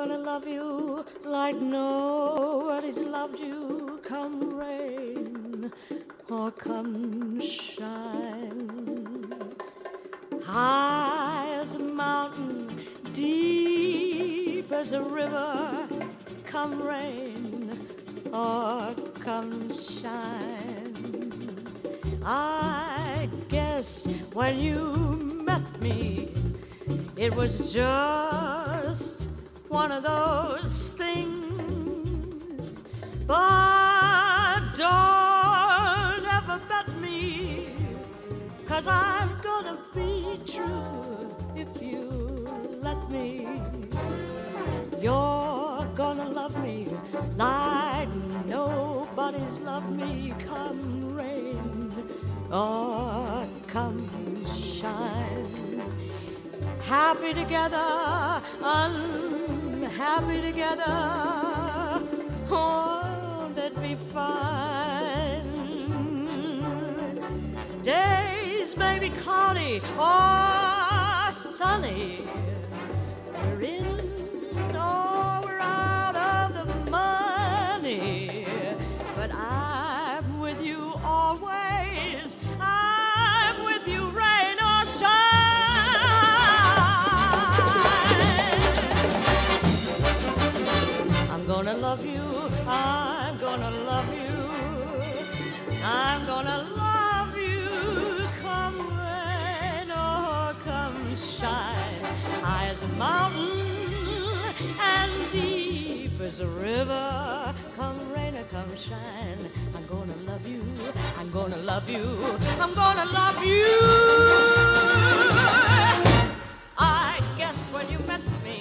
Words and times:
gonna 0.00 0.16
love 0.16 0.48
you 0.48 1.04
like 1.26 1.56
nobody's 1.60 3.00
loved 3.00 3.38
you. 3.38 4.00
Come 4.02 4.56
rain 4.56 5.70
or 6.30 6.50
come 6.52 7.38
shine. 7.38 9.30
High 10.42 11.50
as 11.60 11.74
a 11.74 11.78
mountain, 11.78 12.82
deep 13.12 14.72
as 14.72 14.94
a 14.94 15.02
river. 15.02 15.86
Come 16.46 16.80
rain 16.80 17.78
or 18.32 18.94
come 19.20 19.70
shine. 19.70 20.94
I 22.24 23.28
guess 23.50 24.06
when 24.32 24.58
you 24.58 24.78
met 25.44 25.66
me, 25.82 26.32
it 27.18 27.34
was 27.34 27.70
just 27.70 29.29
one 29.70 29.92
of 29.92 30.02
those 30.02 30.88
things. 30.98 32.82
But 33.24 34.74
don't 34.74 36.26
ever 36.26 36.60
bet 36.68 36.88
me, 37.00 37.68
cause 38.66 38.88
I'm 38.88 39.30
gonna 39.40 39.78
be 39.94 40.40
true 40.44 41.32
if 41.54 41.80
you 41.80 42.08
let 42.82 43.08
me. 43.10 43.46
You're 45.00 45.86
gonna 45.94 46.28
love 46.28 46.60
me 46.64 46.88
like 47.36 48.08
nobody's 48.46 49.60
loved 49.60 49.92
me. 49.92 50.34
Come 50.48 51.14
rain 51.14 51.92
or 52.50 53.46
come 53.68 54.04
shine. 54.52 55.46
Happy 56.82 57.32
together, 57.32 58.42
unhappy 59.90 60.40
together. 60.40 60.84
Oh, 62.48 63.50
that'd 63.54 63.82
be 63.82 63.94
fine. 63.94 65.42
Days 67.82 68.76
may 68.76 68.98
be 69.00 69.10
cloudy 69.10 69.82
or 69.98 71.32
sunny. 71.32 72.24
Love 91.90 92.06
you. 92.06 92.22
I'm 92.68 93.36
gonna 93.38 93.70
love 93.90 94.14
you. 94.14 94.36
I'm 95.84 96.24
gonna 96.24 96.58
love 96.76 97.36
you. 97.36 97.66
Come 98.42 98.78
rain 99.00 99.90
or 99.90 100.54
come 100.68 101.16
shine. 101.16 102.04
High 102.46 102.68
as 102.68 102.80
a 102.82 102.88
mountain 103.06 103.58
and 104.80 105.12
deep 105.32 106.20
as 106.20 106.38
a 106.38 106.46
river. 106.46 107.54
Come 107.76 107.98
rain 108.12 108.36
or 108.36 108.44
come 108.44 108.72
shine. 108.76 109.42
I'm 109.74 109.86
gonna 109.86 110.14
love 110.30 110.46
you. 110.46 110.62
I'm 111.18 111.30
gonna 111.32 111.56
love 111.56 111.90
you. 111.90 112.06
I'm 112.60 112.72
gonna 112.72 113.06
love 113.06 113.44
you. 113.44 113.66
I 116.78 117.20
guess 117.36 117.66
when 117.74 117.90
you 117.90 117.98
met 118.06 118.22
me, 118.44 118.60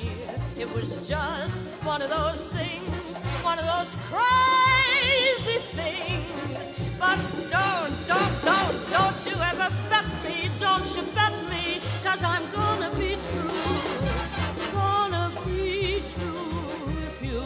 it 0.58 0.74
was 0.74 1.08
just 1.08 1.62
one 1.84 2.02
of 2.02 2.10
those 2.10 2.50
things, 2.50 2.99
one 3.44 3.60
of 3.60 3.66
those 3.66 3.96
crazy 4.12 5.60
things. 5.76 6.70
But 7.00 7.18
don't, 7.50 7.94
don't, 8.08 8.36
don't, 8.44 8.92
don't 8.92 9.26
you 9.26 9.36
ever 9.52 9.70
bet 9.90 10.06
me, 10.24 10.52
don't 10.60 10.86
you 10.96 11.04
bet 11.16 11.34
me, 11.50 11.82
cause 12.04 12.24
I'm 12.24 12.44
gonna 12.52 12.92
be 12.98 13.16
true, 13.32 14.72
gonna 14.74 15.32
be 15.46 16.04
true 16.14 16.64
if 17.08 17.22
you 17.22 17.42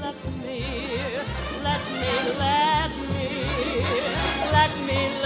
let 0.00 0.16
me, 0.42 0.64
let 1.62 1.82
me, 2.00 2.12
let 2.38 2.90
me, 3.10 3.28
let 4.52 4.70
me, 4.86 5.08
let 5.22 5.23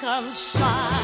come 0.00 0.32
shine. 0.32 0.99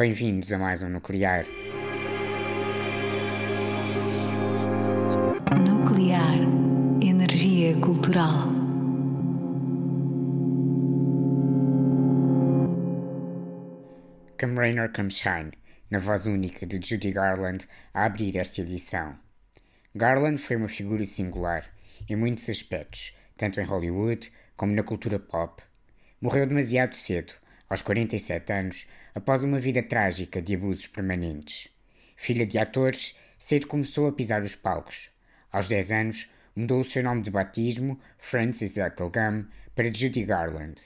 Bem-vindos 0.00 0.50
a 0.50 0.56
mais 0.56 0.82
um 0.82 0.88
Nuclear. 0.88 1.44
Nuclear. 5.68 6.36
Energia 7.02 7.78
cultural. 7.82 8.48
Come 14.40 14.56
Rain 14.56 14.80
or 14.80 14.90
Come 14.90 15.10
Shine, 15.10 15.52
na 15.90 15.98
voz 15.98 16.26
única 16.26 16.64
de 16.64 16.80
Judy 16.82 17.12
Garland, 17.12 17.68
a 17.92 18.06
abrir 18.06 18.38
esta 18.38 18.62
edição. 18.62 19.18
Garland 19.94 20.38
foi 20.38 20.56
uma 20.56 20.68
figura 20.68 21.04
singular, 21.04 21.70
em 22.08 22.16
muitos 22.16 22.48
aspectos, 22.48 23.14
tanto 23.36 23.60
em 23.60 23.64
Hollywood 23.64 24.32
como 24.56 24.74
na 24.74 24.82
cultura 24.82 25.18
pop. 25.18 25.62
Morreu 26.22 26.46
demasiado 26.46 26.94
cedo, 26.94 27.34
aos 27.68 27.82
47 27.82 28.50
anos, 28.50 28.86
após 29.14 29.44
uma 29.44 29.58
vida 29.58 29.82
trágica 29.82 30.40
de 30.40 30.54
abusos 30.54 30.86
permanentes. 30.86 31.68
Filha 32.16 32.46
de 32.46 32.58
atores, 32.58 33.16
cedo 33.38 33.66
começou 33.66 34.06
a 34.06 34.12
pisar 34.12 34.42
os 34.42 34.54
palcos. 34.54 35.10
Aos 35.50 35.66
10 35.66 35.90
anos, 35.90 36.30
mudou 36.54 36.80
o 36.80 36.84
seu 36.84 37.02
nome 37.02 37.22
de 37.22 37.30
batismo, 37.30 37.98
Frances 38.18 38.76
Ethel 38.76 39.10
Gum, 39.10 39.46
para 39.74 39.92
Judy 39.92 40.24
Garland. 40.24 40.82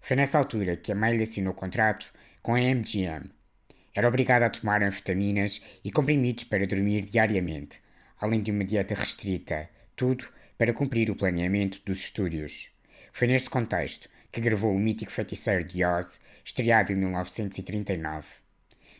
Foi 0.00 0.16
nessa 0.16 0.38
altura 0.38 0.76
que 0.76 0.92
a 0.92 0.94
May 0.94 1.20
assinou 1.22 1.54
contrato 1.54 2.12
com 2.42 2.54
a 2.54 2.60
MGM. 2.60 3.30
Era 3.94 4.08
obrigada 4.08 4.46
a 4.46 4.50
tomar 4.50 4.82
anfetaminas 4.82 5.62
e 5.84 5.90
comprimidos 5.90 6.44
para 6.44 6.66
dormir 6.66 7.02
diariamente, 7.02 7.80
além 8.20 8.42
de 8.42 8.50
uma 8.50 8.64
dieta 8.64 8.94
restrita, 8.94 9.68
tudo 9.96 10.24
para 10.56 10.72
cumprir 10.72 11.10
o 11.10 11.16
planeamento 11.16 11.80
dos 11.84 12.00
estúdios. 12.00 12.70
Foi 13.12 13.26
neste 13.26 13.50
contexto 13.50 14.08
que 14.30 14.40
gravou 14.40 14.74
o 14.74 14.78
mítico 14.78 15.10
Feiticeiro 15.10 15.64
de 15.64 15.84
Oz, 15.84 16.20
estreado 16.48 16.92
em 16.92 16.96
1939. 16.96 18.26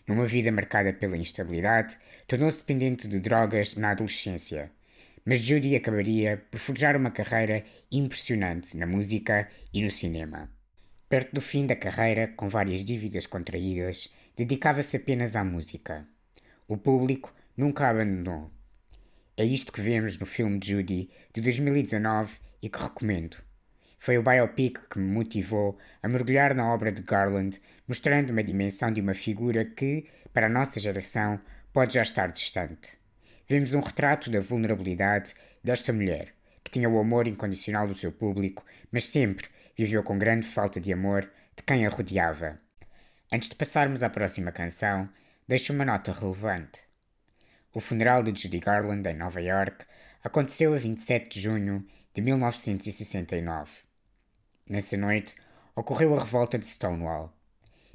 Numa 0.07 0.27
vida 0.27 0.53
marcada 0.53 0.93
pela 0.93 1.17
instabilidade, 1.17 1.97
tornou-se 2.27 2.61
dependente 2.61 3.09
de 3.09 3.19
drogas 3.19 3.75
na 3.75 3.93
adolescência. 3.93 4.71
Mas 5.25 5.41
Judy 5.41 5.75
acabaria 5.75 6.45
por 6.51 6.61
forjar 6.61 6.95
uma 6.95 7.11
carreira 7.11 7.65
impressionante 7.91 8.77
na 8.77 8.87
música 8.87 9.49
e 9.73 9.83
no 9.83 9.91
cinema. 9.91 10.51
Perto 11.09 11.35
do 11.35 11.41
fim 11.41 11.67
da 11.67 11.75
carreira, 11.75 12.29
com 12.29 12.49
várias 12.49 12.85
dívidas 12.85 13.27
contraídas, 13.27 14.11
dedicava-se 14.37 14.99
apenas 14.99 15.35
à 15.35 15.43
música. 15.43 16.07
O 16.67 16.77
público 16.77 17.33
nunca 17.57 17.87
a 17.87 17.91
abandonou. 17.91 18.51
É 19.39 19.45
isto 19.45 19.73
que 19.73 19.81
vemos 19.81 20.19
no 20.19 20.27
filme 20.27 20.59
de 20.59 20.73
Judy 20.73 21.11
de 21.33 21.41
2019 21.41 22.37
e 22.61 22.69
que 22.69 22.79
recomendo. 22.79 23.48
Foi 23.99 24.17
o 24.17 24.23
biopic 24.23 24.79
que 24.89 24.99
me 24.99 25.11
motivou 25.11 25.77
a 26.03 26.09
mergulhar 26.09 26.55
na 26.55 26.73
obra 26.73 26.93
de 26.93 27.03
Garland, 27.03 27.61
mostrando-me 27.87 28.41
a 28.41 28.45
dimensão 28.45 28.93
de 28.93 29.01
uma 29.01 29.15
figura 29.15 29.65
que, 29.65 30.07
para 30.33 30.47
a 30.47 30.51
nossa 30.51 30.79
geração, 30.79 31.39
pode 31.73 31.95
já 31.95 32.03
estar 32.03 32.31
distante. 32.31 32.97
Vemos 33.47 33.75
um 33.75 33.81
retrato 33.81 34.31
da 34.31 34.41
vulnerabilidade 34.41 35.35
desta 35.65 35.93
mulher, 35.93 36.35
que 36.63 36.71
tinha 36.71 36.89
o 36.89 36.99
amor 36.99 37.27
incondicional 37.27 37.87
do 37.87 37.95
seu 37.95 38.13
público, 38.13 38.65
mas 38.93 39.05
sempre 39.07 39.49
viveu 39.77 40.03
com 40.03 40.19
grande 40.19 40.47
falta 40.47 40.81
de 40.81 40.93
amor 40.93 41.31
de 41.57 41.63
quem 41.63 41.87
a 41.87 41.91
rodeava. 41.91 42.55
Antes 43.33 43.49
de 43.49 43.57
passarmos 43.57 44.03
à 44.03 44.11
próxima 44.11 44.53
canção, 44.53 45.09
deixo 45.47 45.73
uma 45.73 45.85
nota 45.85 46.13
relevante. 46.13 46.81
O 47.75 47.81
funeral 47.81 48.23
de 48.23 48.41
Judy 48.41 48.59
Garland 48.59 49.09
em 49.09 49.17
Nova 49.17 49.41
York 49.41 49.85
aconteceu 50.23 50.75
a 50.75 50.79
27 50.79 51.29
de 51.29 51.41
junho 51.41 51.87
de 52.15 52.21
1969. 52.21 53.88
Nessa 54.69 54.99
noite, 54.99 55.35
ocorreu 55.75 56.15
a 56.15 56.19
revolta 56.19 56.59
de 56.59 56.67
Stonewall. 56.67 57.33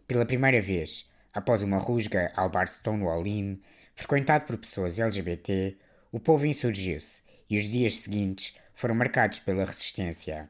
Pela 0.07 0.25
primeira 0.25 0.59
vez, 0.59 1.07
após 1.31 1.61
uma 1.61 1.77
rusga 1.77 2.33
ao 2.35 2.49
bar 2.49 2.67
Stonewall 2.67 3.27
Inn, 3.27 3.57
frequentado 3.93 4.47
por 4.47 4.57
pessoas 4.57 4.99
LGBT, 4.99 5.77
o 6.11 6.19
povo 6.19 6.47
insurgiu-se 6.47 7.23
e 7.47 7.59
os 7.59 7.65
dias 7.65 7.97
seguintes 7.97 8.55
foram 8.73 8.95
marcados 8.95 9.39
pela 9.39 9.65
resistência. 9.65 10.49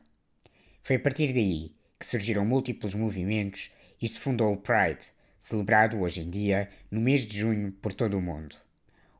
Foi 0.81 0.95
a 0.95 0.99
partir 0.99 1.33
daí 1.33 1.75
que 1.99 2.05
surgiram 2.05 2.45
múltiplos 2.45 2.95
movimentos 2.95 3.73
e 4.01 4.07
se 4.07 4.17
fundou 4.17 4.53
o 4.53 4.57
Pride, 4.57 5.11
celebrado 5.37 5.99
hoje 5.99 6.21
em 6.21 6.29
dia 6.29 6.69
no 6.89 7.01
mês 7.01 7.25
de 7.25 7.37
junho 7.37 7.73
por 7.73 7.91
todo 7.91 8.17
o 8.17 8.21
mundo. 8.21 8.55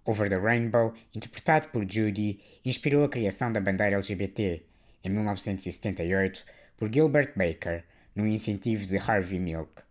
Over 0.06 0.30
the 0.30 0.38
Rainbow, 0.38 0.94
interpretado 1.14 1.68
por 1.68 1.86
Judy, 1.90 2.40
inspirou 2.64 3.04
a 3.04 3.10
criação 3.10 3.52
da 3.52 3.60
bandeira 3.60 3.98
LGBT, 3.98 4.64
em 5.04 5.10
1978, 5.10 6.46
por 6.84 6.94
Gilbert 6.94 7.32
Baker, 7.38 7.86
no 8.14 8.28
incentivo 8.28 8.86
de 8.86 8.98
Harvey 8.98 9.40
Milk. 9.40 9.82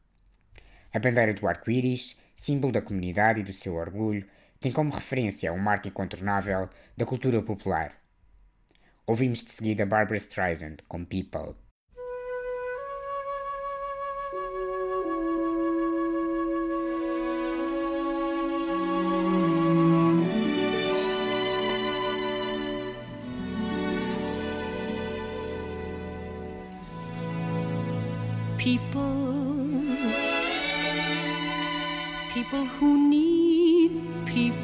A 0.92 0.98
bandeira 0.98 1.32
do 1.32 1.48
arco-íris, 1.48 2.20
símbolo 2.36 2.70
da 2.70 2.82
comunidade 2.82 3.40
e 3.40 3.42
do 3.42 3.50
seu 3.50 3.76
orgulho, 3.76 4.28
tem 4.60 4.70
como 4.70 4.92
referência 4.92 5.54
um 5.54 5.58
marco 5.58 5.88
incontornável 5.88 6.68
da 6.94 7.06
cultura 7.06 7.40
popular. 7.40 7.98
Ouvimos 9.06 9.42
de 9.42 9.50
seguida 9.52 9.86
Barbara 9.86 10.18
Streisand 10.18 10.76
com 10.86 11.02
people, 11.02 11.56
people 32.42 32.64
who 32.66 33.08
need 33.08 33.92
people. 34.26 34.61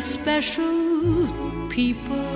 Special 0.00 1.68
people. 1.68 2.29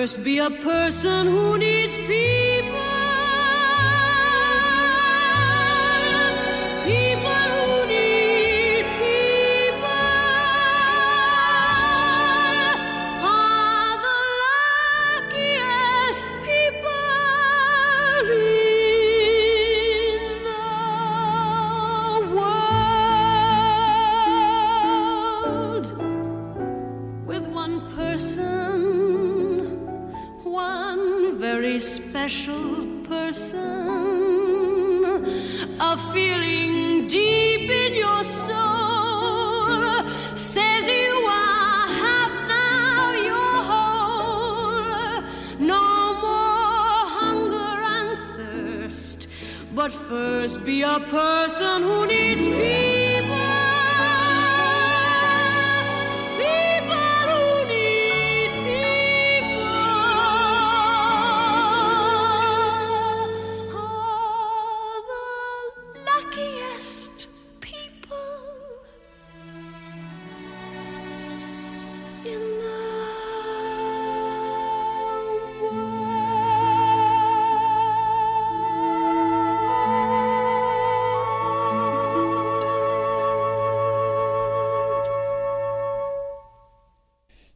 First 0.00 0.24
be 0.24 0.38
a 0.38 0.50
person 0.50 1.26
who 1.26 1.58
needs 1.58 1.94
people. 1.94 2.10
People 2.70 2.89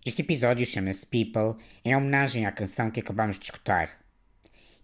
Este 0.06 0.20
episódio 0.20 0.66
chama-se 0.66 1.06
People 1.06 1.58
em 1.82 1.96
homenagem 1.96 2.44
à 2.44 2.52
canção 2.52 2.90
que 2.90 3.00
acabamos 3.00 3.38
de 3.38 3.46
escutar. 3.46 4.04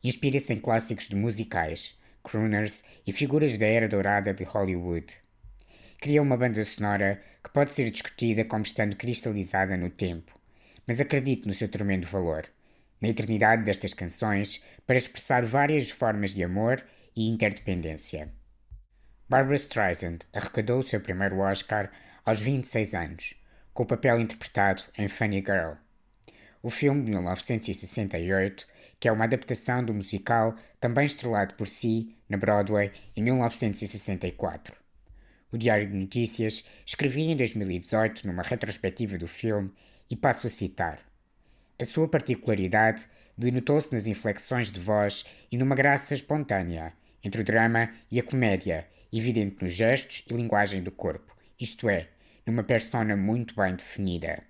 inspira-se 0.02 0.54
em 0.54 0.58
clássicos 0.58 1.10
de 1.10 1.14
musicais, 1.14 1.98
crooners 2.22 2.86
e 3.06 3.12
figuras 3.12 3.58
da 3.58 3.66
era 3.66 3.86
dourada 3.86 4.32
de 4.32 4.44
Hollywood. 4.44 5.14
Cria 6.00 6.22
uma 6.22 6.38
banda 6.38 6.64
sonora 6.64 7.22
que 7.44 7.50
pode 7.50 7.74
ser 7.74 7.90
discutida 7.90 8.46
como 8.46 8.62
estando 8.62 8.96
cristalizada 8.96 9.76
no 9.76 9.90
tempo, 9.90 10.40
mas 10.86 11.02
acredito 11.02 11.46
no 11.46 11.52
seu 11.52 11.68
tremendo 11.68 12.06
valor, 12.06 12.46
na 12.98 13.08
eternidade 13.08 13.62
destas 13.62 13.92
canções 13.92 14.64
para 14.86 14.96
expressar 14.96 15.44
várias 15.44 15.90
formas 15.90 16.32
de 16.32 16.42
amor 16.42 16.82
e 17.14 17.28
interdependência. 17.28 18.32
Barbara 19.28 19.56
Streisand 19.56 20.20
arrecadou 20.32 20.78
o 20.78 20.82
seu 20.82 21.02
primeiro 21.02 21.40
Oscar 21.40 21.92
aos 22.24 22.40
26 22.40 22.94
anos, 22.94 23.39
com 23.72 23.82
o 23.82 23.86
papel 23.86 24.20
interpretado 24.20 24.82
em 24.96 25.08
Funny 25.08 25.38
Girl. 25.38 25.74
O 26.62 26.70
filme 26.70 27.02
de 27.04 27.10
1968, 27.10 28.66
que 28.98 29.08
é 29.08 29.12
uma 29.12 29.24
adaptação 29.24 29.84
do 29.84 29.94
musical 29.94 30.54
também 30.78 31.06
estrelado 31.06 31.54
por 31.54 31.66
si 31.66 32.14
na 32.28 32.36
Broadway 32.36 32.92
em 33.16 33.22
1964. 33.22 34.76
O 35.52 35.58
Diário 35.58 35.90
de 35.90 35.96
Notícias 35.96 36.64
escrevia 36.86 37.32
em 37.32 37.36
2018 37.36 38.26
numa 38.26 38.42
retrospectiva 38.42 39.18
do 39.18 39.26
filme 39.26 39.72
e 40.10 40.14
passo 40.14 40.46
a 40.46 40.50
citar. 40.50 40.98
A 41.78 41.84
sua 41.84 42.06
particularidade 42.06 43.06
denotou-se 43.36 43.92
nas 43.92 44.06
inflexões 44.06 44.70
de 44.70 44.78
voz 44.78 45.24
e 45.50 45.56
numa 45.56 45.74
graça 45.74 46.14
espontânea, 46.14 46.92
entre 47.24 47.40
o 47.40 47.44
drama 47.44 47.90
e 48.10 48.20
a 48.20 48.22
comédia, 48.22 48.86
evidente 49.12 49.62
nos 49.62 49.72
gestos 49.72 50.24
e 50.30 50.34
linguagem 50.34 50.82
do 50.82 50.92
corpo, 50.92 51.34
isto 51.58 51.88
é, 51.88 52.08
numa 52.46 52.62
persona 52.62 53.16
muito 53.16 53.54
bem 53.54 53.74
definida. 53.74 54.42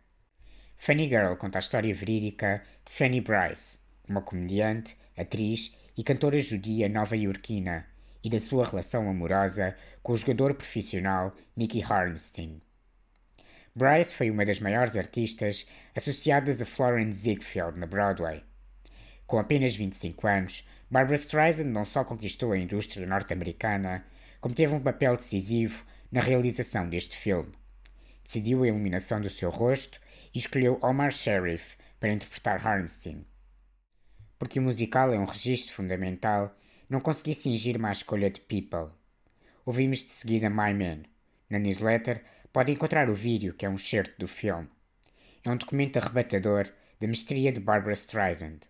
Funny 0.76 1.08
Girl 1.08 1.34
conta 1.36 1.58
a 1.58 1.60
história 1.60 1.94
verídica 1.94 2.62
de 2.86 2.92
Fanny 2.92 3.20
Bryce, 3.20 3.80
uma 4.08 4.22
comediante, 4.22 4.96
atriz 5.16 5.76
e 5.96 6.02
cantora 6.02 6.40
judia 6.40 6.88
nova-iorquina, 6.88 7.86
e 8.24 8.30
da 8.30 8.38
sua 8.38 8.66
relação 8.66 9.08
amorosa 9.08 9.76
com 10.02 10.12
o 10.12 10.16
jogador 10.16 10.54
profissional 10.54 11.34
Nicky 11.56 11.82
Harnstein. 11.82 12.62
Bryce 13.74 14.14
foi 14.14 14.30
uma 14.30 14.44
das 14.44 14.60
maiores 14.60 14.96
artistas 14.96 15.66
associadas 15.94 16.60
a 16.60 16.66
Florence 16.66 17.20
Ziegfeld 17.20 17.78
na 17.78 17.86
Broadway. 17.86 18.42
Com 19.26 19.38
apenas 19.38 19.76
25 19.76 20.26
anos, 20.26 20.68
Barbara 20.90 21.14
Streisand 21.14 21.70
não 21.70 21.84
só 21.84 22.02
conquistou 22.04 22.52
a 22.52 22.58
indústria 22.58 23.06
norte-americana, 23.06 24.04
como 24.40 24.54
teve 24.54 24.74
um 24.74 24.80
papel 24.80 25.16
decisivo 25.16 25.84
na 26.10 26.20
realização 26.20 26.88
deste 26.88 27.16
filme. 27.16 27.59
Decidiu 28.30 28.62
a 28.62 28.68
iluminação 28.68 29.20
do 29.20 29.28
seu 29.28 29.50
rosto 29.50 29.98
e 30.32 30.38
escolheu 30.38 30.78
Omar 30.82 31.10
Sharif 31.10 31.74
para 31.98 32.12
interpretar 32.12 32.64
Harnstein. 32.64 33.26
Porque 34.38 34.60
o 34.60 34.62
musical 34.62 35.12
é 35.12 35.18
um 35.18 35.24
registro 35.24 35.74
fundamental, 35.74 36.56
não 36.88 37.00
consegui 37.00 37.34
cingir-me 37.34 37.86
à 37.86 37.90
escolha 37.90 38.30
de 38.30 38.40
People. 38.42 38.94
Ouvimos 39.66 40.04
de 40.04 40.12
seguida 40.12 40.48
My 40.48 40.72
Man. 40.72 41.02
Na 41.50 41.58
newsletter 41.58 42.22
pode 42.52 42.70
encontrar 42.70 43.10
o 43.10 43.16
vídeo, 43.16 43.52
que 43.52 43.66
é 43.66 43.68
um 43.68 43.76
certo 43.76 44.16
do 44.16 44.28
filme. 44.28 44.68
É 45.42 45.50
um 45.50 45.56
documento 45.56 45.96
arrebatador 45.96 46.72
da 47.00 47.08
mestria 47.08 47.50
de 47.50 47.58
Barbara 47.58 47.94
Streisand. 47.94 48.60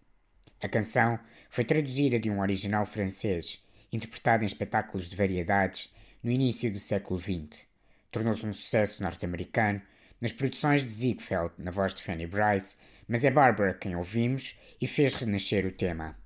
A 0.62 0.70
canção 0.70 1.20
foi 1.50 1.66
traduzida 1.66 2.18
de 2.18 2.30
um 2.30 2.40
original 2.40 2.86
francês, 2.86 3.62
interpretado 3.92 4.42
em 4.42 4.46
espetáculos 4.46 5.06
de 5.06 5.16
variedades 5.16 5.92
no 6.22 6.30
início 6.30 6.72
do 6.72 6.78
século 6.78 7.20
XX. 7.20 7.68
Tornou-se 8.10 8.46
um 8.46 8.52
sucesso 8.52 9.02
norte-americano 9.02 9.80
nas 10.20 10.32
produções 10.32 10.82
de 10.82 10.90
Ziegfeld, 10.90 11.52
na 11.58 11.70
voz 11.70 11.94
de 11.94 12.02
Fanny 12.02 12.26
Bryce, 12.26 12.82
mas 13.08 13.24
é 13.24 13.30
Barbara 13.30 13.74
quem 13.74 13.96
ouvimos 13.96 14.58
e 14.80 14.86
fez 14.86 15.14
renascer 15.14 15.66
o 15.66 15.72
tema. 15.72 16.16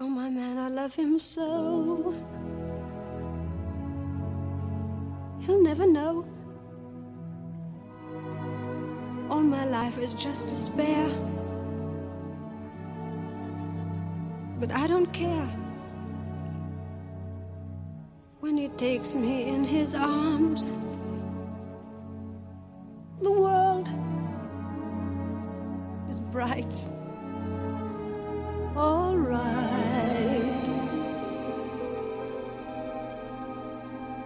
Oh, 0.00 0.08
my 0.08 0.28
man, 0.30 0.58
I 0.58 0.70
love 0.70 1.00
him 1.00 1.18
so. 1.18 2.12
He'll 5.40 5.62
never 5.62 5.86
know. 5.86 6.24
All 9.30 9.42
my 9.42 9.64
life 9.64 9.98
is 9.98 10.14
just 10.14 10.48
despair. 10.48 11.06
But 14.58 14.70
I 14.72 14.86
don't 14.86 15.12
care. 15.12 15.48
When 18.40 18.56
he 18.56 18.68
takes 18.76 19.14
me 19.14 19.48
in 19.48 19.64
his 19.64 19.94
arms, 19.94 20.64
the 23.24 23.32
world 23.32 23.88
is 26.10 26.20
bright. 26.20 26.74
All 28.76 29.16
right. 29.16 30.44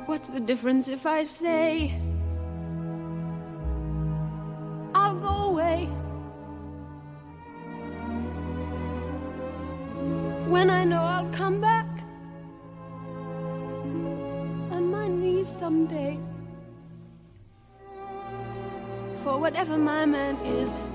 What's 0.06 0.28
the 0.28 0.40
difference 0.40 0.88
if 0.88 1.06
I 1.06 1.22
say 1.22 2.00
is, 20.56 20.87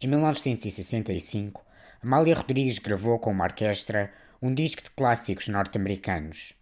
Em 0.00 0.06
1965, 0.06 1.66
Amália 2.00 2.36
Rodrigues 2.36 2.78
gravou 2.78 3.18
com 3.18 3.32
uma 3.32 3.42
orquestra 3.42 4.12
um 4.40 4.54
disco 4.54 4.80
de 4.80 4.90
clássicos 4.90 5.48
norte-americanos. 5.48 6.54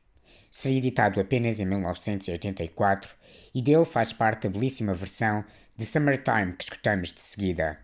Seria 0.50 0.78
editado 0.78 1.20
apenas 1.20 1.60
em 1.60 1.66
1984 1.66 3.14
e 3.54 3.60
dele 3.60 3.84
faz 3.84 4.10
parte 4.10 4.46
a 4.46 4.50
belíssima 4.50 4.94
versão 4.94 5.44
de 5.76 5.84
Summertime 5.84 6.54
que 6.54 6.64
escutamos 6.64 7.12
de 7.12 7.20
seguida. 7.20 7.78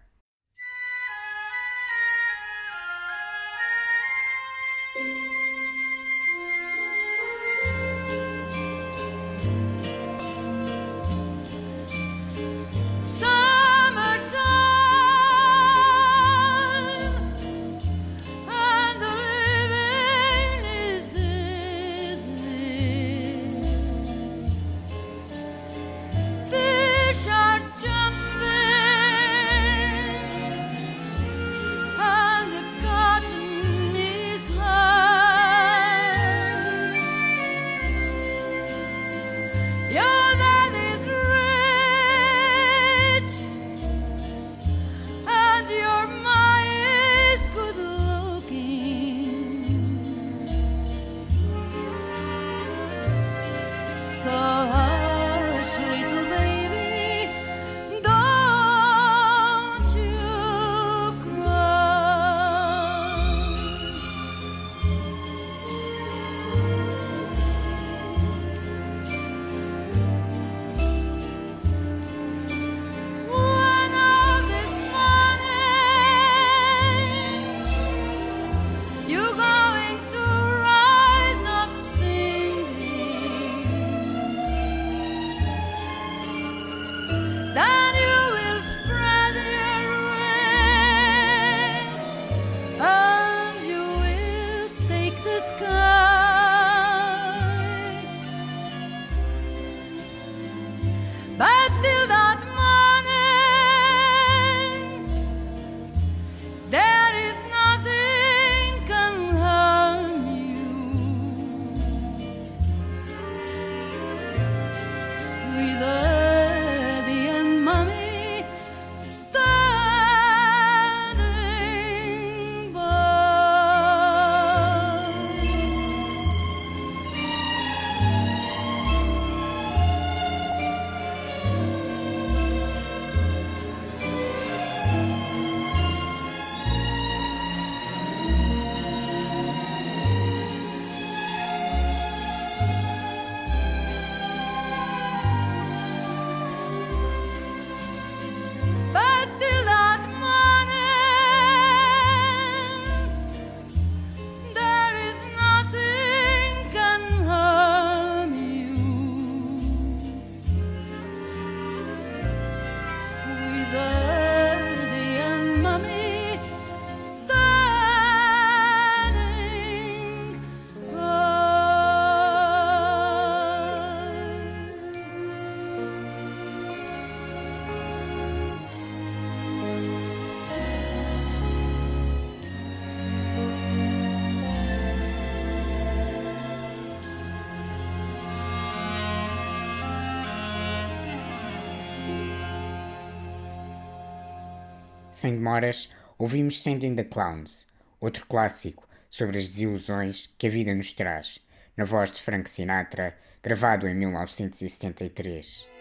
Sem 195.23 195.37
demoras, 195.37 195.89
ouvimos 196.19 196.61
Sending 196.61 196.97
the 196.97 197.05
Clowns, 197.05 197.69
outro 198.01 198.27
clássico 198.27 198.89
sobre 199.09 199.39
as 199.39 199.47
desilusões 199.47 200.35
que 200.37 200.49
a 200.49 200.51
vida 200.51 200.75
nos 200.75 200.93
traz, 200.93 201.39
na 201.77 201.85
voz 201.85 202.11
de 202.11 202.21
Frank 202.21 202.51
Sinatra, 202.51 203.17
gravado 203.41 203.87
em 203.87 203.95
1973. 203.95 205.72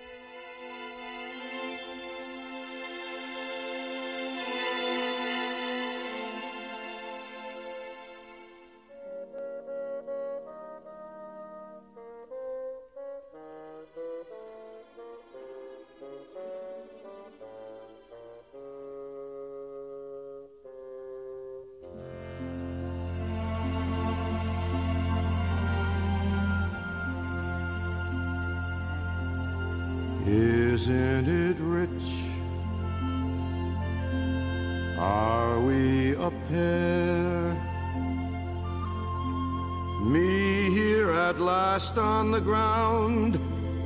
On 41.97 42.32
the 42.32 42.39
ground, 42.39 43.39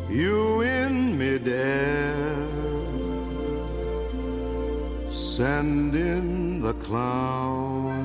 you 0.09 0.61
in 0.61 1.17
midair. 1.17 2.15
Send 5.11 5.95
in 5.95 6.61
the 6.61 6.73
clowns. 6.73 7.95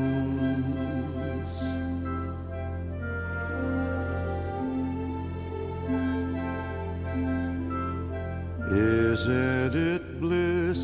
Isn't 8.72 9.74
it 9.74 10.20
bliss? 10.20 10.80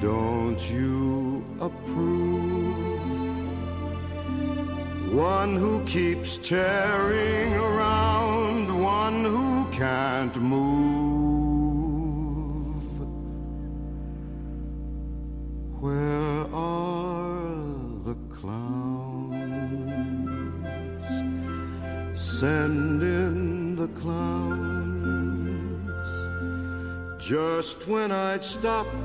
Don't 0.00 0.60
you 0.70 1.44
approve? 1.60 3.13
One 5.14 5.54
who 5.54 5.84
keeps 5.84 6.38
tearing 6.38 7.54
around, 7.54 8.82
one 8.82 9.24
who 9.24 9.64
can't 9.70 10.34
move. 10.34 10.64
Where 15.80 16.52
are 16.52 17.54
the 18.02 18.16
clowns? 18.28 19.38
Send 22.20 23.00
in 23.00 23.76
the 23.76 23.86
clowns. 24.00 24.74
Just 27.24 27.86
when 27.86 28.10
I'd 28.10 28.42
stopped 28.42 28.96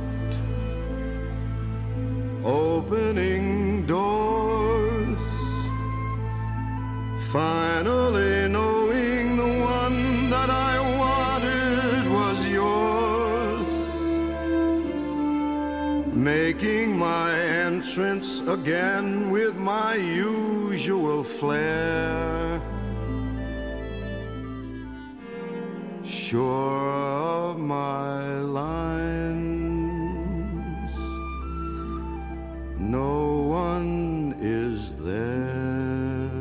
Sure 26.10 26.90
of 26.90 27.60
my 27.60 28.24
lines, 28.40 29.70
no 32.80 33.44
one 33.44 34.36
is 34.42 34.96
there. 34.96 36.32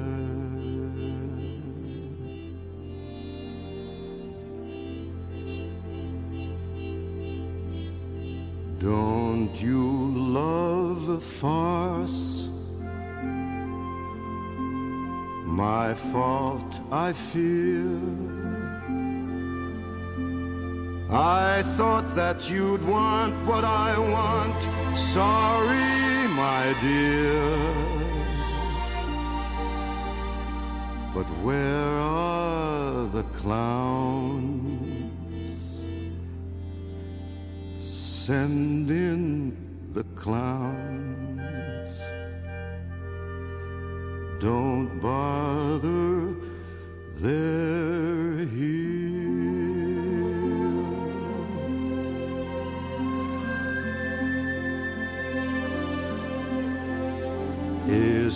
Don't 8.79 9.55
you 9.61 10.13
love 10.17 11.09
a 11.11 11.21
farce? 11.21 12.49
My 15.45 15.93
fault, 15.93 16.81
I 16.91 17.13
fear. 17.13 17.68
That 22.39 22.51
you'd 22.51 22.85
want 22.85 23.35
what 23.47 23.65
I 23.65 23.99
want. 23.99 24.61
Sorry, 24.97 26.29
my 26.29 26.75
dear. 26.81 27.43
But 31.15 31.27
where 31.43 31.95
are 31.99 33.07
the 33.07 33.25
clowns? 33.41 35.13
Send 37.83 38.91
in 38.91 39.57
the 39.93 40.05
clowns. 40.15 41.99
Don't 44.41 45.01
bother, 45.01 46.37
they're 47.21 48.45
here. 48.47 48.98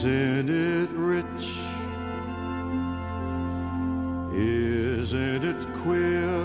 Isn't 0.05 0.51
it 0.51 0.91
rich? 0.95 1.45
Isn't 4.35 5.45
it 5.45 5.73
queer? 5.75 6.41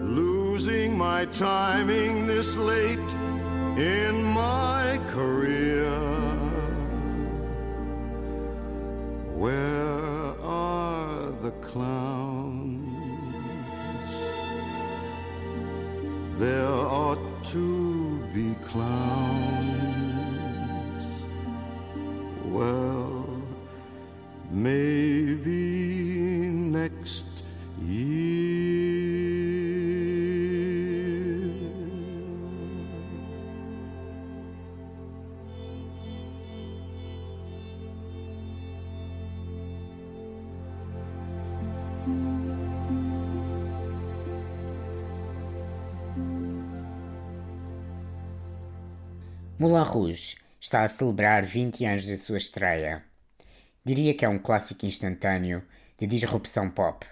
Losing 0.00 0.96
my 0.96 1.26
timing 1.26 2.26
this 2.26 2.56
late 2.56 3.12
in 3.76 4.22
my 4.22 4.98
career. 5.08 5.92
Where 9.36 10.40
are 10.40 11.30
the 11.42 11.50
clowns? 11.60 12.88
There 16.38 16.66
ought 16.66 17.44
to 17.48 18.18
be 18.32 18.54
clowns. 18.64 19.21
Moulin 49.62 49.84
Rouge 49.84 50.38
está 50.60 50.82
a 50.82 50.88
celebrar 50.88 51.44
20 51.44 51.84
anos 51.84 52.04
da 52.04 52.16
sua 52.16 52.36
estreia. 52.36 53.04
Diria 53.84 54.12
que 54.12 54.24
é 54.24 54.28
um 54.28 54.36
clássico 54.36 54.84
instantâneo 54.84 55.62
de 55.96 56.04
disrupção 56.04 56.68
pop. 56.68 57.06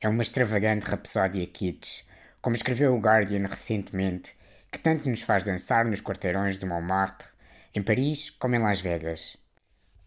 É 0.00 0.08
uma 0.08 0.22
extravagante 0.22 0.86
rapsódia 0.86 1.46
kitsch, 1.46 2.06
como 2.40 2.56
escreveu 2.56 2.94
o 2.94 2.98
Guardian 2.98 3.46
recentemente, 3.46 4.34
que 4.72 4.78
tanto 4.78 5.10
nos 5.10 5.20
faz 5.20 5.44
dançar 5.44 5.84
nos 5.84 6.00
quarteirões 6.00 6.58
de 6.58 6.64
Montmartre, 6.64 7.28
em 7.74 7.82
Paris 7.82 8.30
como 8.30 8.54
em 8.54 8.60
Las 8.60 8.80
Vegas. 8.80 9.36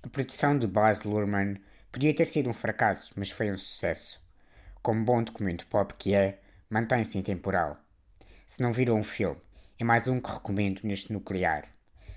A 0.02 0.10
produção 0.10 0.58
de 0.58 0.66
Baz 0.66 1.04
Luhrmann 1.04 1.62
podia 1.92 2.16
ter 2.16 2.26
sido 2.26 2.50
um 2.50 2.54
fracasso, 2.54 3.14
mas 3.16 3.30
foi 3.30 3.52
um 3.52 3.56
sucesso. 3.56 4.20
Como 4.82 5.06
bom 5.06 5.22
documento 5.22 5.68
pop 5.68 5.94
que 5.94 6.16
é, 6.16 6.40
mantém-se 6.68 7.20
intemporal. 7.20 7.78
Se 8.48 8.64
não 8.64 8.74
viram 8.74 8.96
um 8.96 9.04
filme, 9.04 9.40
é 9.82 9.84
mais 9.84 10.08
um 10.08 10.22
que 10.22 10.32
recomendo 10.32 10.82
neste 10.84 11.12
nuclear. 11.12 11.64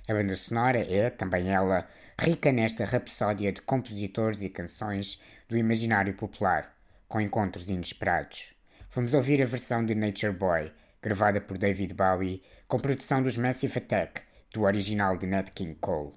A 0.07 0.13
banda 0.13 0.37
sonora 0.37 0.81
é, 0.81 1.09
também 1.09 1.49
ela, 1.49 1.89
rica 2.21 2.53
nesta 2.53 2.85
rapsódia 2.85 3.51
de 3.51 3.63
compositores 3.63 4.43
e 4.43 4.51
canções 4.51 5.23
do 5.49 5.57
imaginário 5.57 6.13
popular, 6.13 6.77
com 7.09 7.23
encontros 7.23 7.71
inesperados. 7.71 8.53
Vamos 8.91 9.15
ouvir 9.15 9.43
a 9.43 9.47
versão 9.47 9.83
de 9.83 9.95
Nature 9.95 10.35
Boy, 10.35 10.71
gravada 11.01 11.41
por 11.41 11.57
David 11.57 11.95
Bowie, 11.95 12.43
com 12.69 12.79
produção 12.79 13.23
dos 13.23 13.39
Massive 13.39 13.79
Attack, 13.79 14.21
do 14.53 14.65
original 14.65 15.17
de 15.17 15.27
Nat 15.27 15.49
King 15.55 15.75
Cole. 15.81 16.13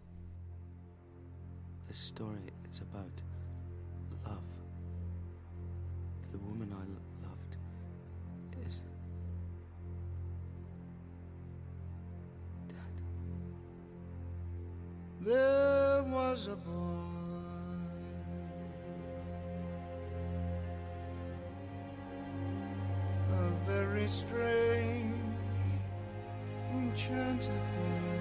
Story 1.89 2.51
is 2.69 2.81
about 2.81 3.16
There 15.27 16.03
was 16.03 16.47
a 16.47 16.55
boy 16.55 16.71
A 23.33 23.51
very 23.65 24.07
strange 24.07 25.13
Enchanted 26.71 27.49
boy. 27.75 28.19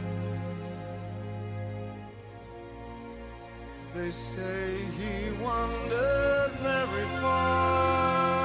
They 3.95 4.11
say 4.11 4.75
he 4.99 5.31
wandered 5.41 6.51
very 6.61 7.07
far 7.21 8.36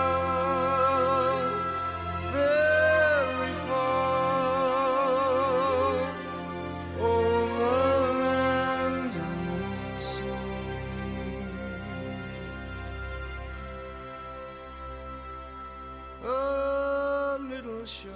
reflection 17.91 18.11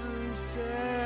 and 0.00 0.36
sad. 0.36 0.99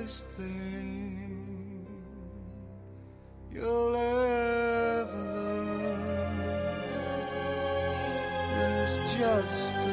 Greatest 0.00 0.24
thing 0.28 1.86
you'll 3.52 3.96
ever 3.96 5.26
learn. 5.36 6.40
Is 8.56 9.14
just 9.14 9.89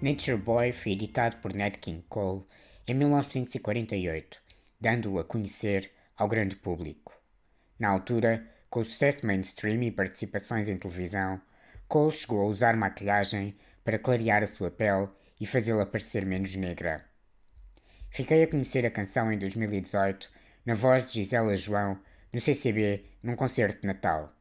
Nature 0.00 0.36
Boy 0.36 0.70
foi 0.70 0.92
editado 0.92 1.38
por 1.38 1.52
Nat 1.52 1.76
King 1.78 2.04
Cole 2.08 2.44
em 2.86 2.94
1948, 2.94 4.40
dando-o 4.80 5.18
a 5.18 5.24
conhecer 5.24 5.90
ao 6.16 6.28
grande 6.28 6.54
público. 6.54 7.12
Na 7.80 7.88
altura, 7.88 8.48
com 8.70 8.78
o 8.78 8.84
sucesso 8.84 9.26
mainstream 9.26 9.82
e 9.82 9.90
participações 9.90 10.68
em 10.68 10.76
televisão, 10.76 11.40
Cole 11.88 12.12
chegou 12.12 12.42
a 12.42 12.46
usar 12.46 12.76
maquilhagem 12.76 13.56
para 13.82 13.98
clarear 13.98 14.40
a 14.40 14.46
sua 14.46 14.70
pele 14.70 15.08
e 15.40 15.46
fazê-la 15.46 15.84
parecer 15.84 16.24
menos 16.24 16.54
negra. 16.54 17.04
Fiquei 18.08 18.44
a 18.44 18.48
conhecer 18.48 18.86
a 18.86 18.92
canção 18.92 19.32
em 19.32 19.38
2018 19.38 20.30
na 20.64 20.74
voz 20.74 21.06
de 21.06 21.14
Gisela 21.14 21.56
João 21.56 21.98
no 22.32 22.40
CCB 22.40 23.04
num 23.20 23.34
concerto 23.34 23.80
de 23.80 23.88
Natal. 23.88 24.32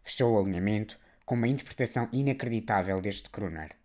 Fechou 0.00 0.34
o 0.34 0.40
alinhamento 0.40 0.96
com 1.26 1.34
uma 1.34 1.48
interpretação 1.48 2.08
inacreditável 2.12 3.00
deste 3.00 3.30
crooner. 3.30 3.81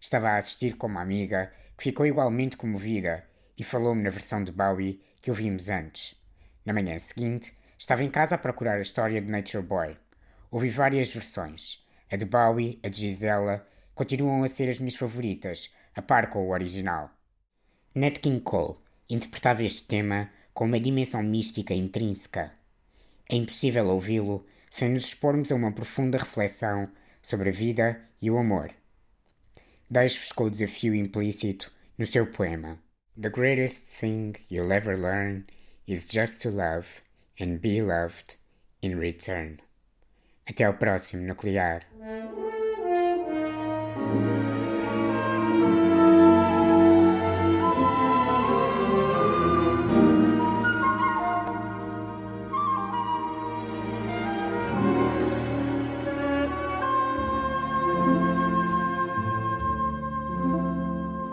Estava 0.00 0.30
a 0.30 0.36
assistir 0.36 0.76
com 0.76 0.86
uma 0.86 1.02
amiga 1.02 1.52
que 1.76 1.84
ficou 1.84 2.06
igualmente 2.06 2.56
comovida 2.56 3.24
e 3.56 3.62
falou-me 3.62 4.02
na 4.02 4.10
versão 4.10 4.42
de 4.42 4.50
Bowie 4.50 5.02
que 5.20 5.30
ouvimos 5.30 5.68
antes. 5.68 6.16
Na 6.64 6.72
manhã 6.72 6.98
seguinte, 6.98 7.52
estava 7.78 8.02
em 8.02 8.10
casa 8.10 8.34
a 8.34 8.38
procurar 8.38 8.78
a 8.78 8.82
história 8.82 9.20
de 9.20 9.28
Nature 9.28 9.64
Boy. 9.64 9.96
Ouvi 10.50 10.70
várias 10.70 11.12
versões. 11.12 11.84
A 12.10 12.16
de 12.16 12.24
Bowie, 12.24 12.80
a 12.82 12.88
de 12.88 12.98
Gisela, 12.98 13.66
continuam 13.94 14.42
a 14.42 14.48
ser 14.48 14.68
as 14.68 14.78
minhas 14.78 14.96
favoritas, 14.96 15.74
a 15.94 16.02
par 16.02 16.30
com 16.30 16.46
o 16.46 16.50
original. 16.50 17.10
Nat 17.94 18.18
King 18.18 18.40
Cole 18.40 18.78
interpretava 19.08 19.62
este 19.62 19.86
tema 19.86 20.30
com 20.54 20.64
uma 20.64 20.80
dimensão 20.80 21.22
mística 21.22 21.74
intrínseca. 21.74 22.52
É 23.28 23.36
impossível 23.36 23.86
ouvi-lo 23.88 24.46
sem 24.70 24.88
nos 24.88 25.06
expormos 25.06 25.52
a 25.52 25.54
uma 25.54 25.72
profunda 25.72 26.16
reflexão 26.16 26.88
sobre 27.22 27.50
a 27.50 27.52
vida 27.52 28.00
e 28.22 28.30
o 28.30 28.38
amor. 28.38 28.79
Deixo-vos 29.90 30.30
com 30.30 30.44
o 30.44 30.50
desafio 30.50 30.94
implícito 30.94 31.72
no 31.98 32.06
seu 32.06 32.24
poema. 32.24 32.78
The 33.20 33.28
greatest 33.28 33.98
thing 33.98 34.34
you'll 34.48 34.72
ever 34.72 34.96
learn 34.96 35.46
is 35.86 36.06
just 36.08 36.42
to 36.42 36.50
love 36.50 37.02
and 37.40 37.58
be 37.58 37.82
loved 37.82 38.36
in 38.82 39.00
return. 39.00 39.58
Até 40.46 40.64
ao 40.64 40.74
próximo 40.74 41.26
nuclear. 41.26 41.80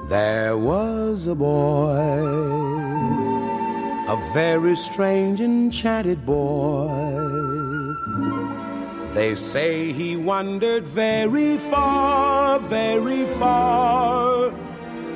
There 0.09 0.55
was 0.57 1.27
a 1.27 1.35
boy, 1.35 1.91
a 4.07 4.31
very 4.33 4.75
strange, 4.77 5.41
enchanted 5.41 6.25
boy. 6.25 6.87
They 9.13 9.35
say 9.35 9.91
he 9.91 10.15
wandered 10.15 10.85
very 10.85 11.57
far, 11.57 12.59
very 12.59 13.25
far 13.35 14.53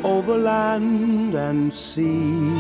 over 0.03 0.37
land 0.37 1.35
and 1.35 1.73
sea. 1.73 2.51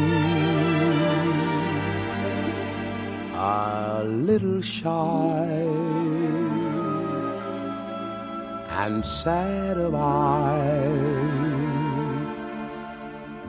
A 3.35 4.03
little 4.05 4.61
shy 4.61 5.91
and 8.69 9.03
sad 9.03 9.77
of 9.77 9.93
eye, 9.95 11.40